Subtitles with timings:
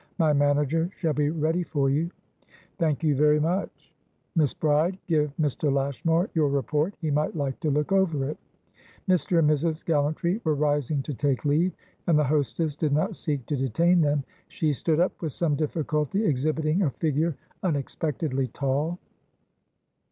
[0.17, 2.09] My manager shall be ready for you."
[2.79, 3.93] "Thank you, very much."
[4.35, 5.71] "Miss Bride, give Mr.
[5.71, 6.95] Lashmar your Report.
[7.01, 8.37] He might like to look over it."
[9.07, 9.37] Mr.
[9.37, 9.85] and Mrs.
[9.85, 11.73] Gallantry were rising to take leave,
[12.07, 16.25] and the hostess did not seek to detain them; she stood up, with some difficulty,
[16.25, 18.97] exhibiting a figure unexpectedly tall.